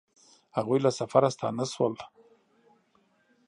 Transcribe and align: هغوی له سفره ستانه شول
هغوی 0.57 0.79
له 0.85 0.91
سفره 0.99 1.27
ستانه 1.35 1.65
شول 1.73 1.95